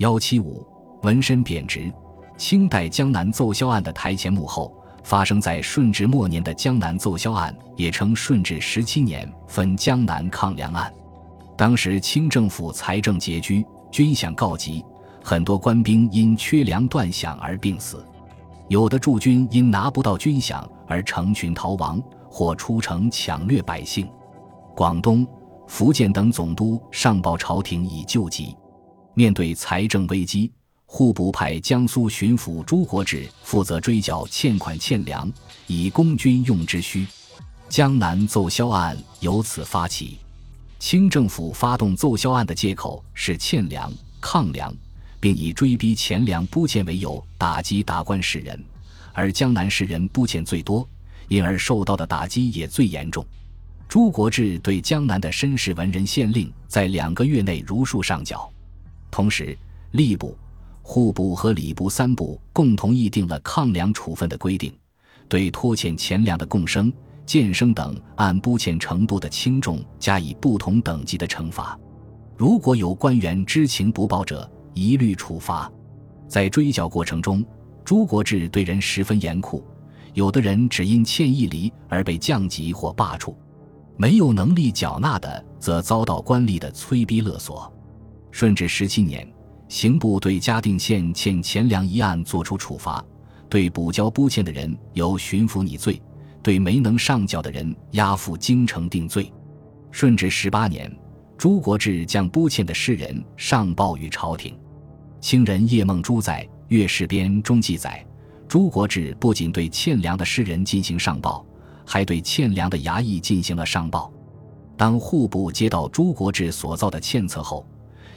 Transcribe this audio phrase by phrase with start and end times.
[0.00, 0.66] 幺七五
[1.02, 1.92] 纹身贬值。
[2.38, 10.90] 清代江南奏销案的台前幕后，发生在顺治末年的江南奏销案，也称顺治十七年分江南抗粮案。
[11.54, 14.82] 当时清政府财政拮据，军饷告急，
[15.22, 18.02] 很多官兵因缺粮断饷而病死，
[18.68, 24.08] 有的驻军因拿不到军饷而成群逃亡，或出城抢掠百姓。
[24.74, 25.28] 广东、
[25.66, 28.56] 福建等总督上报朝廷以救急。
[29.20, 30.50] 面对财政危机。
[30.86, 35.30] 户部派江苏巡抚朱国治负责追缴欠款欠粮，
[35.66, 37.06] 以供军用之需。
[37.68, 40.16] 江南奏销案由此发起。
[40.78, 44.74] 清政府发动奏销案的借口是欠粮、抗粮，
[45.20, 48.64] 并以追逼钱粮拨欠为由打击达官士人，
[49.12, 50.88] 而江南士人拨欠最多，
[51.28, 53.22] 因而受到的打击也最严重。
[53.86, 58.50] 朱国治对江南的绅士文人县令在两个月内如数上缴，
[59.10, 59.56] 同时
[59.92, 60.36] 吏部。
[60.82, 64.72] 户部和礼部三部共同议定了抗粮处分的规定，
[65.28, 66.92] 对拖欠钱粮的贡生、
[67.24, 71.78] 监生等按不欠程度的轻重加以不同等级的惩罚。
[72.36, 75.70] 如果有官员知情不报者，一律处罚。
[76.26, 77.44] 在追缴过程中，
[77.84, 79.62] 朱国治对人十分严酷，
[80.14, 83.32] 有的人只因欠一厘而被降级或罢黜，
[83.96, 87.72] 没有能力缴纳的，则遭到官吏的催逼勒索。
[88.30, 89.26] 顺治十七年。
[89.68, 93.04] 刑部对嘉定县欠钱粮一案作出处罚，
[93.48, 96.02] 对补交拨欠的人由巡抚拟罪，
[96.42, 99.32] 对没能上缴的人押赴京城定罪。
[99.92, 100.92] 顺治十八年，
[101.38, 104.58] 朱国治将拨欠的诗人上报于朝廷。
[105.20, 108.04] 清人叶梦珠在《岳氏编》中记载，
[108.48, 111.46] 朱国治不仅对欠粮的诗人进行上报，
[111.86, 114.12] 还对欠粮的衙役进行了上报。
[114.76, 117.64] 当户部接到朱国治所造的欠册后，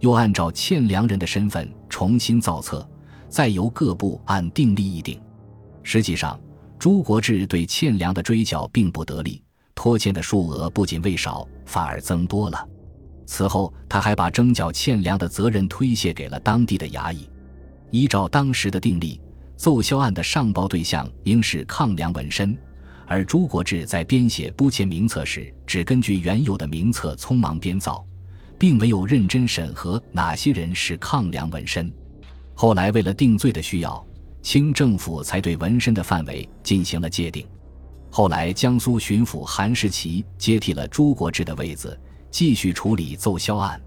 [0.00, 2.86] 又按照欠粮人的身份重新造册，
[3.28, 5.20] 再由各部按定例议定。
[5.82, 6.38] 实际上，
[6.78, 9.42] 朱国治对欠粮的追缴并不得力，
[9.74, 12.68] 拖欠的数额不仅未少，反而增多了。
[13.26, 17.28] 此后，他还把征缴欠粮的责任推卸给了当地的衙役。
[17.90, 19.20] 依照当时的定例，
[19.56, 22.56] 奏销案的上报对象应是抗粮纹身，
[23.06, 28.04] 而朱国治在编写拨欠名册时，只根据原有的名册匆忙编造。
[28.60, 31.90] 并没有认真审核哪些人是抗粮纹身。
[32.52, 34.06] 后来为了定罪的需要，
[34.42, 37.46] 清政府才对纹身的范围进行了界定。
[38.10, 41.98] 后来江苏巡抚韩世奇接替了朱国治的位子，
[42.30, 43.80] 继续处理奏销案。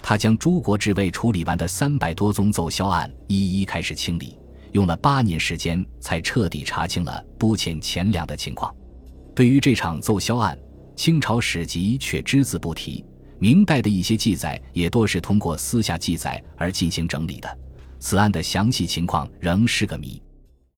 [0.00, 4.38] 他将朱国治未处理完的三百多宗奏销案一一开始清理，
[4.72, 8.74] 用了八年时间才彻底查清了拨欠钱粮的情况。
[9.34, 10.58] 对于这场奏销案，
[10.94, 13.04] 清朝史籍却只字不提。
[13.38, 17.58] 明代的一些记载也多是通过私下记载而进行整理的，
[17.98, 20.22] 此案的详细情况仍是个谜。